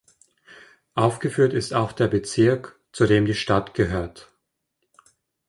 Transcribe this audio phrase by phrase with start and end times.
[0.95, 4.31] Aufgeführt ist auch der Bezirk, zu dem die Stadt gehört.